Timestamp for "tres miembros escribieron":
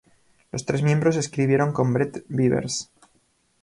0.65-1.73